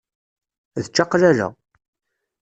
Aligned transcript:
D 0.81 0.83
ččaqlala. 0.91 1.47